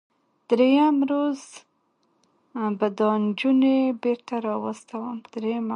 [0.49, 1.41] دریم روز
[2.79, 5.15] به دا نجونې بیرته راواستوم.